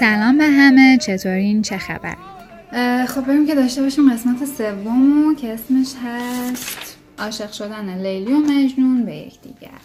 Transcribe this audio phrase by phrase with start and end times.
[0.00, 2.16] سلام به همه چطورین؟ چه خبر؟
[3.06, 9.04] خب بریم که داشته باشیم قسمت سومو که اسمش هست عاشق شدن لیلی و مجنون
[9.04, 9.80] به یکدیگر.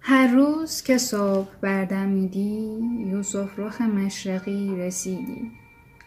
[0.00, 2.78] هر روز که صبح بردمیدی
[3.10, 5.50] یوسف رخ مشرقی رسیدی.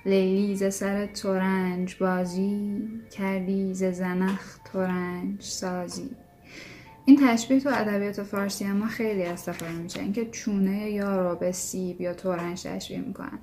[0.06, 2.82] لیلی ز سر تورنج بازی
[3.18, 6.10] کردی ز زنخ تورنج سازی.
[7.06, 10.00] این تشبیه تو ادبیات فارسی ما خیلی استفاده میشه.
[10.00, 13.40] اینکه چونه یا رو به سیب یا تورنج تشبیه می‌کنن.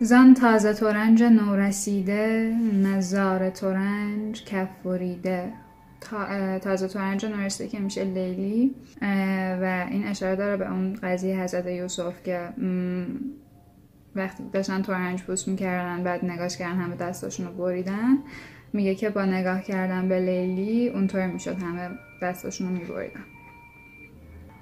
[0.00, 5.52] زان تازه تورنج نورسیده نظار تورنج کف بریده
[6.62, 8.74] تازه تورنج نورسیده که میشه لیلی.
[9.62, 12.48] و این اشاره داره به اون قضیه حضرت یوسف که
[14.14, 18.18] وقتی داشتن تورنج پوست می‌کردن بعد نگاش کردن همه دستاشون رو بریدن.
[18.72, 21.90] میگه که با نگاه کردن به لیلی اونطور می‌شد همه
[22.22, 23.24] دستاشون رو میبریدن.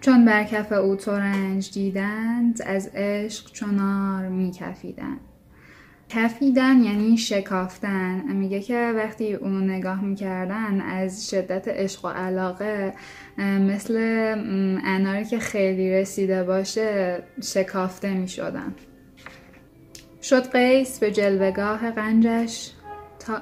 [0.00, 5.16] چون بر کف او تورنج دیدند از عشق چنار میکفیدن
[6.08, 8.32] کفیدن یعنی شکافتن.
[8.32, 12.94] میگه که وقتی اونو نگاه می‌کردن از شدت عشق و علاقه
[13.38, 13.96] مثل
[14.84, 18.74] اناری که خیلی رسیده باشه شکافته می‌شدن.
[20.22, 22.70] شد قیس به جلوگاه قنجش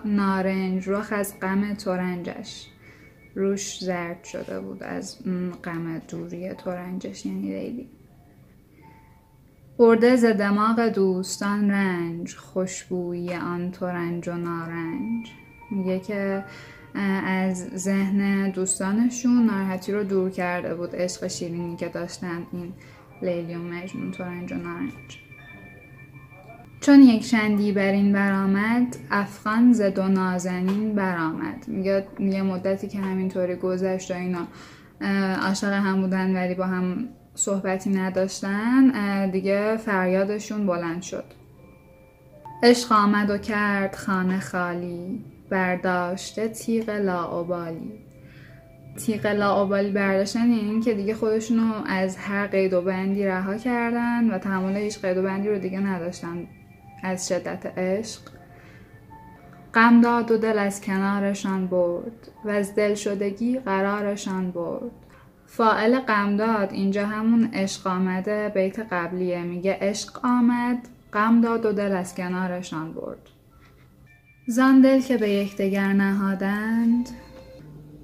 [0.04, 2.66] نارنج رخ از غم تورنجش
[3.34, 5.18] روش زرد شده بود از
[5.64, 7.88] غم دوری تورنجش یعنی لیلی.
[9.78, 15.26] برده ز دماغ دوستان رنج خوشبویی آن تورنج و نارنج.
[15.70, 16.44] میگه که
[17.24, 20.96] از ذهن دوستانشون ناراحتی رو دور کرده بود.
[20.96, 22.72] عشق شیرینی که داشتن این
[23.22, 25.31] لیلی و مجنون تورنج و نارنج.
[26.82, 31.64] چون یک شندی بر این برآمد افغان ز دو نازنین برآمد.
[31.68, 34.46] میگه یه مدتی که همینطوری گذشت و اینا.
[35.42, 39.30] عاشق هم بودن ولی با هم صحبتی نداشتن.
[39.30, 41.24] دیگه فریادشون بلند شد.
[42.62, 45.24] عشق آمد و کرد خانه خالی.
[45.50, 47.92] برداشته تیغ لاعبالی
[48.96, 54.30] تیغ لاعبالی برداشتن یعنی این که دیگه خودشونو از هر قید و بندی رها کردن
[54.30, 56.46] و تحمل هیچ قید و بندی رو دیگه نداشتن.
[57.02, 58.20] از شدت عشق.
[59.74, 64.90] غم داد و دل از کنارشان برد و از دل شدگی قرارشان برد.
[65.46, 69.42] فائل غم داد اینجا همون عشق آمده بیت قبلیه.
[69.42, 73.28] میگه عشق آمد غم داد و دل از کنارشان برد.
[74.46, 77.08] زان دل که به یکدیگر نهادند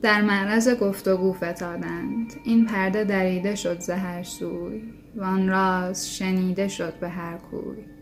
[0.02, 2.32] در معرض گفتگو فتادند.
[2.44, 4.82] این پرده دریده شد ز هر سوی
[5.16, 7.97] وان راز شنیده شد به هر کوی.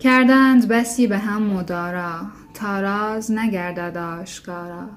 [0.00, 2.20] کردند بسی به هم مدارا
[2.54, 4.88] تا راز نگردد آشکارا.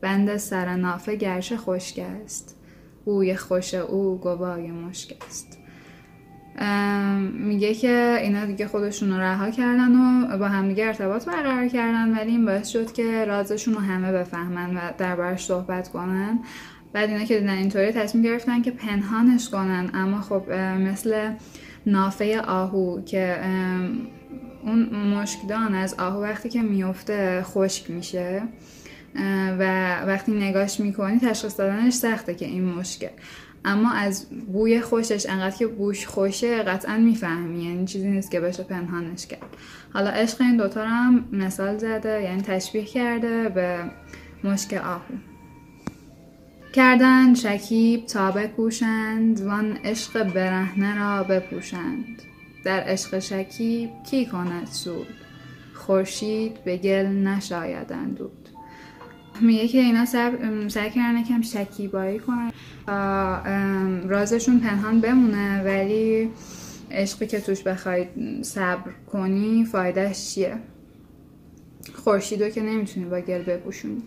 [0.00, 2.56] بند سر نافه گرچه خشک است
[3.04, 5.58] بوی خوش او گوای مشک است.
[7.32, 12.30] میگه که اینا دیگه خودشون رو رها کردن و با همدیگه ارتباط برقرار کردن ولی
[12.30, 16.38] این باعث شد که رازشون رو همه بفهمن و دربارش صحبت کنن.
[16.92, 21.30] بعد اینا که دیدن اینطوری تصمیم گرفتن که پنهانش کنن اما خب مثل
[21.86, 23.36] نافه آهو که
[24.62, 28.42] اون مشکدان از آهو وقتی که میفته خشک میشه
[29.58, 29.62] و
[30.06, 33.10] وقتی نگاش می‌کنی تشخیص دادنش سخته که این مشکه.
[33.64, 38.62] اما از بوی خوشش انقدر که بوش خوشه قطعا می‌فهمی یعنی چیزی نیست که بشه
[38.62, 39.56] پنهانش کرد.
[39.92, 43.78] حالا عشق این دوتا هم مثال زده یعنی تشبیه کرده به
[44.44, 45.29] مشک آهو.
[46.72, 52.22] کردن شکیب تا بکوشند وان عشق برهنه را بپوشند.
[52.64, 55.06] در عشق شکیب کی کند سود؟
[55.74, 58.48] خورشید به گل نشاید اندود
[59.40, 60.04] میگه که اینا
[60.68, 62.52] سعی کردن کم شکیبایی کنن
[64.08, 65.62] رازشون پنهان بمونه.
[65.64, 66.30] ولی
[66.90, 70.54] عشقی که توش بخواید صبر کنی فایدهش چیه؟
[71.94, 74.02] خورشیدو که نمی‌تونی با گل بپوشونی.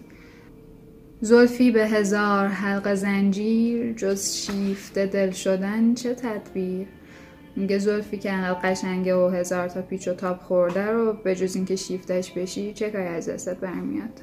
[1.24, 6.88] زلفی به هزار حلق زنجیر جز شیفته دل شدن چه تدبیر؟
[7.56, 11.56] میگه زلفی که انقدر قشنگه و هزار تا پیچ و تاب خورده رو به جز
[11.56, 14.22] اینکه شیفتش بشی چه کاری از دستت برمیاد؟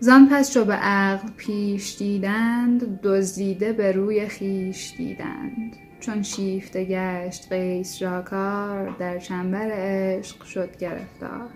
[0.00, 5.76] زان پس چو به عقل پیش دیدند دزدیده به روی خیش دیدند.
[6.00, 11.48] چون شیفته گشت قیس را کار در چنبر عشق شد گرفتار.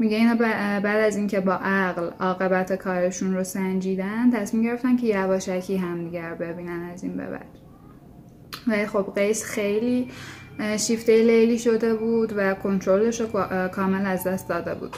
[0.00, 5.76] میگه اینا بعد از اینکه با عقل عاقبت کارشون رو سنجیدن تصمیم گرفتن که یواشکی
[5.76, 7.58] همدیگر ببینن از این به بعد.
[8.66, 10.08] و خب قیس خیلی
[10.76, 13.26] شیفته لیلی شده بود و کنترلش رو
[13.68, 14.96] کامل از دست داده بود.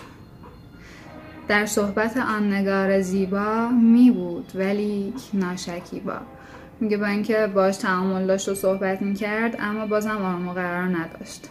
[1.49, 6.17] در صحبت آن نگار زیبا می بود ولی ناشکیبا
[6.81, 11.49] میگه با اینکه باش تعامل داشت و صحبت می‌کرد اما بازم آرام قرار نداشت.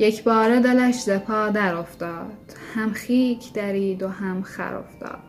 [0.00, 2.54] یک باره دلش زپا در افتاد.
[2.74, 5.22] هم خیک درید و هم خر افتاد.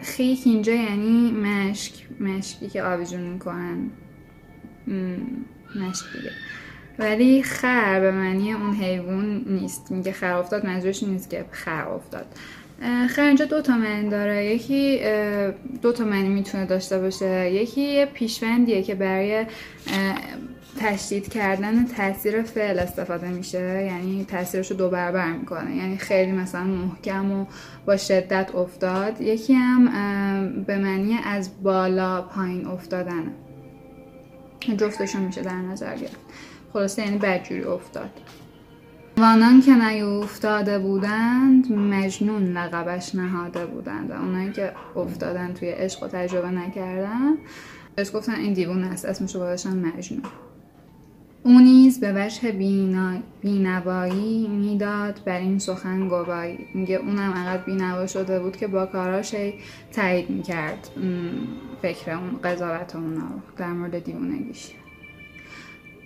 [0.00, 3.90] خیک اینجا یعنی مشک مشکی که آویزون می‌کنن.
[5.76, 6.30] مشک دیگه.
[6.98, 9.90] ولی خر به معنی اون حیوان نیست.
[9.90, 12.26] میگه خر افتاد منظورش نیست که خر افتاد.
[13.08, 14.54] خر اینجا دو تا معنی داره.
[14.54, 15.00] یکی
[15.82, 17.50] دو تا می‌تونه داشته باشه.
[17.50, 19.46] یکی پیشوندیه که برای
[20.80, 23.84] تشدید کردن تاثیر فعل استفاده میشه.
[23.86, 25.76] یعنی تاثیرش رو دو برابر می‌کنه.
[25.76, 27.46] یعنی خیلی مثلا محکم و
[27.86, 29.20] با شدت افتاد.
[29.20, 29.84] یکی هم
[30.66, 33.32] به معنی از بالا پایین افتادن.
[34.78, 36.20] جفتشون میشه در نظر گرفت.
[36.72, 38.10] خلاصه یعنی بدجوری افتاد.
[39.18, 44.10] وانان که نیوفتاده بودند مجنون لقبش نهاده بودند.
[44.10, 47.34] و اونایی که افتادن توی عشق و تجربه نکردن
[47.96, 50.22] بهش گفتن این دیوون است اسمشو گذاشتن مجنون.
[51.42, 52.52] او نیز به وجه
[53.42, 59.34] بینوایی می‌داد بر این سخن گوایی میگه اونم انقدر بینوا شده بود که با کاراش
[59.92, 60.90] تایید می‌کرد
[61.82, 64.70] فکر اون قضاوت اونا در مورد دیوونگیش.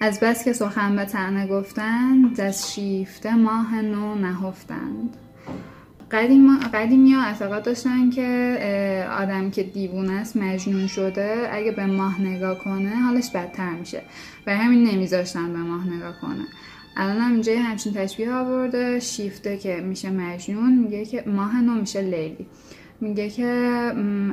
[0.02, 5.16] از بس که سخن به تنه گفتند از شیفته ماه نو نهفتند.
[6.10, 12.20] قدیم قدیمی ها اعتقاد داشتن که آدم که دیوون است مجنون شده اگه به ماه
[12.20, 14.02] نگاه کنه حالش بدتر میشه.
[14.46, 16.44] و همین نمیذاشتن به ماه نگاه کنه.
[16.96, 22.00] الان هم اینجا همچین تشبیه آورده شیفته که میشه مجنون میگه که ماه نو میشه
[22.00, 22.46] لیلی.
[23.00, 23.46] میگه که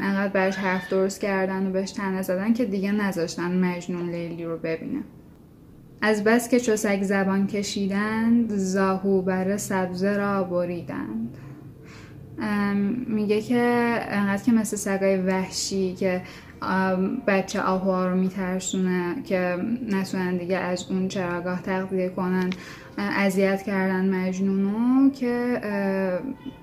[0.01, 4.57] انقدر برش حرف درست کردن و بهش تنه زدن که دیگه نذاشتن مجنون لیلی رو
[4.57, 5.03] ببینه.
[6.01, 11.37] از بس که چوسک زبان کشیدند زاهو بر سبزه را بریدند.
[13.07, 16.21] میگه که انقدر که مثل سگای وحشی که
[17.27, 19.55] بچه آهوها رو میترسونه که
[19.89, 22.49] نتونن دیگه از اون چراگاه تغذیه کنن
[22.97, 25.61] اذیت کردن مجنونو که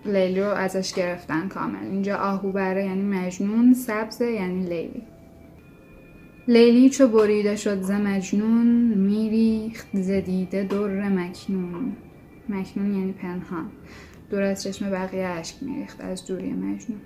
[0.07, 1.85] لیلی رو ازش گرفتن کامل.
[1.91, 5.03] اینجا آهو بره یعنی مجنون سبزه یعنی لیلی.
[6.49, 11.97] لیلی چو بریده شد ز مجنون میریخت ز دیده در مکنون.
[12.49, 13.71] مکنون یعنی پنهان.
[14.31, 17.01] دور از چشم بقیه اشک میریخت از دوری مجنون.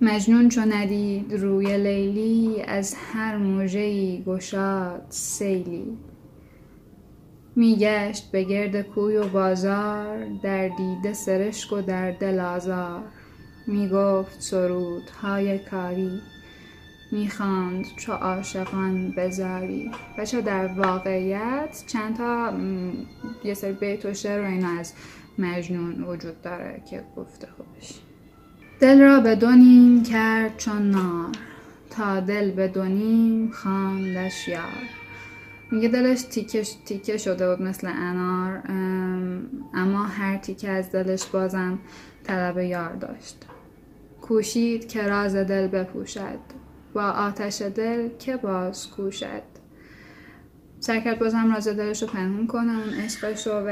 [0.00, 5.98] مجنون چو ندید روی لیلی از هر موجهی گشاد سیلی.
[7.56, 13.02] میگشت به گرد کوی و بازار در دیده سرشک و در دل آزار.
[13.66, 16.20] می‌گفت سرودهای کاری.
[17.12, 22.52] می‌خواند چو عاشقان بزاری بچه در واقعیت چند تا
[23.44, 24.92] یه سری بیت و شعر و اینا از
[25.38, 27.94] مجنون وجود داره که گفته خوبش
[28.80, 31.28] دل را به دونیم کرد چون نار.
[31.90, 34.62] تا دل به دونیم خواندش یار.
[35.70, 38.62] میگه دلش تیکه, تیکه شده بود مثل انار
[39.74, 41.78] اما هر تیکه از دلش بازم
[42.24, 43.36] طلب یار داشت.
[44.22, 46.57] کوشید که راز دل بپوشد.
[46.94, 49.42] با آتش دل که باز کوشد.
[50.86, 53.66] کرد بازم راز دلش رو پنهون کنه اون عشقش رو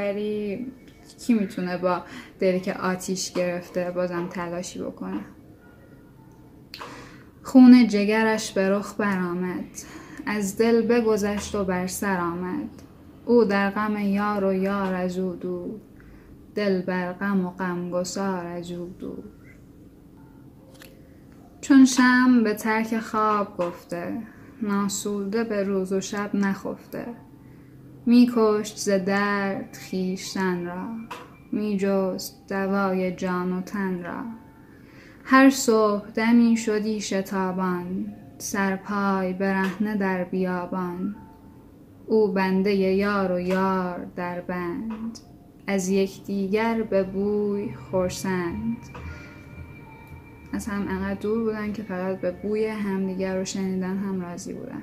[1.26, 2.02] کی می‌تونه با
[2.40, 5.20] دلی که آتیش گرفته بازم تلاشی بکنه؟
[7.42, 9.64] خون جگرش به رخ برآمد.
[10.26, 12.68] از دل بگذشت و بر سر آمد.
[13.26, 15.80] او در غم یار و یار از او دور
[16.54, 19.24] دل بر غم و غمگسار از او دور
[21.60, 24.22] چون شم به ترک خواب گفته
[24.62, 27.06] ناسوده به روز و شب نخفته.
[28.06, 30.86] میکشت ز درد خویشتن را
[31.52, 34.24] میجست دوای جان و تن را.
[35.24, 41.16] هر صبح دمی شدی شتابان سرپای برهنه در بیابان.
[42.06, 45.18] او بنده یار و یار در بند
[45.66, 48.76] از یکدیگر به بوی خورسند.
[50.52, 54.82] از هم انقدر دور بودن که فقط به بوی همدیگر رو شنیدن هم راضی بودن.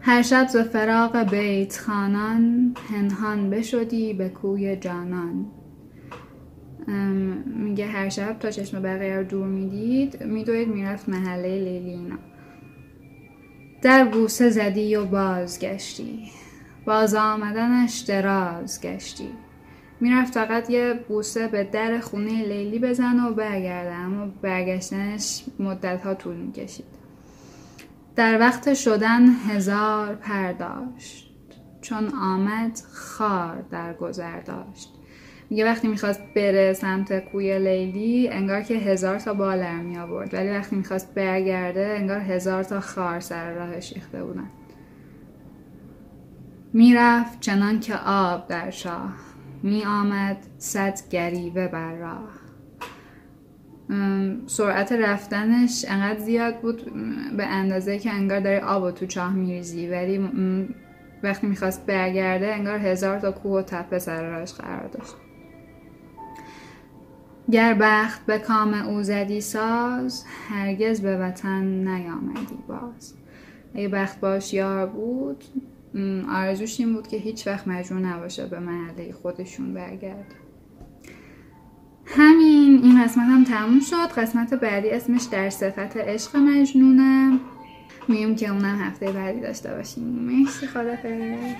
[0.00, 5.46] هر شب ز فراق بیت خانان هنهان بشدی به کوی جانان.
[7.46, 12.18] میگه هر شب تا چشم بقیه رو دور می‌دید میدوید می‌رفت محله لیلینا.
[13.82, 16.18] در بوسه زدی و بازگشتی.
[16.86, 19.28] باز آمدنش دراز گشتی.
[20.00, 23.94] می‌رفت فقط یه بوسه به در خونه لیلی بزنه و برگرده.
[23.94, 26.86] اما برگشتنش مدت ها طول می‌کشید.
[28.16, 31.30] در وقت شدن هزار پرداشت
[31.80, 34.90] چون آمد خار در گذر داشت.
[35.50, 40.50] میگه وقتی می‌خواست بره سمت کوی لیلی انگار که هزار تا بالر می آورد ولی
[40.50, 44.50] وقتی می‌خواست برگرده انگار هزار تا خار سر راهش ریخته بودن.
[46.72, 49.14] می‌رفت چنان که آب در شاه.
[49.62, 52.30] می آمد صد گریوه بر راه.
[54.46, 56.92] سرعت رفتنش انقدر زیاد بود
[57.36, 59.88] به اندازه که انگار داری آب و تو چاه میریزی.
[59.88, 60.30] ولی
[61.22, 65.14] وقتی می‌خواست برگرده انگار هزار تا کوه و تپه سر راهش قرار داشت.
[67.50, 73.14] گر بخت به کام او زدی ساز هرگز به وطن نیامدی باز.
[73.74, 75.44] اگه بخت باش یار بود
[76.28, 80.34] آرزوش این بود که هیچ وقت مجبور نباشه به محله خودشون برگرد.
[82.06, 84.20] همین این قسمت هم تموم شد.
[84.20, 87.40] قسمت بعدی اسمش در صفت عشق مجنونم
[88.08, 90.04] میگم که اونم هفته بعدی داشته باشیم.
[90.04, 91.54] مرسی خدافظ.